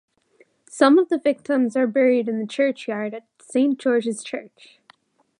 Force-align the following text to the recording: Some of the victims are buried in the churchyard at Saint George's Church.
Some 0.67 0.97
of 0.97 1.09
the 1.09 1.19
victims 1.19 1.75
are 1.77 1.85
buried 1.85 2.27
in 2.27 2.39
the 2.39 2.47
churchyard 2.47 3.13
at 3.13 3.27
Saint 3.39 3.77
George's 3.79 4.23
Church. 4.23 4.79